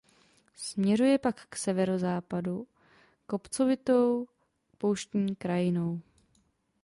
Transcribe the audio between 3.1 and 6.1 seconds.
kopcovitou pouštní krajinou.